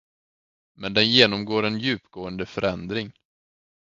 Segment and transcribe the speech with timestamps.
[0.75, 3.11] Men den genomgår en djupgående förändring.